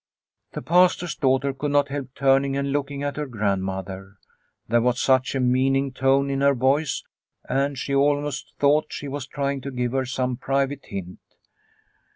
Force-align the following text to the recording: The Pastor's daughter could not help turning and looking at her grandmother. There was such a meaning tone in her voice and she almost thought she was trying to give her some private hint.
The 0.53 0.63
Pastor's 0.63 1.13
daughter 1.13 1.53
could 1.53 1.69
not 1.69 1.89
help 1.89 2.15
turning 2.15 2.57
and 2.57 2.71
looking 2.71 3.03
at 3.03 3.17
her 3.17 3.27
grandmother. 3.27 4.17
There 4.67 4.81
was 4.81 4.99
such 4.99 5.35
a 5.35 5.39
meaning 5.39 5.91
tone 5.91 6.31
in 6.31 6.41
her 6.41 6.55
voice 6.55 7.03
and 7.47 7.77
she 7.77 7.93
almost 7.93 8.55
thought 8.57 8.87
she 8.91 9.07
was 9.07 9.27
trying 9.27 9.61
to 9.61 9.69
give 9.69 9.91
her 9.91 10.05
some 10.07 10.37
private 10.37 10.85
hint. 10.87 11.19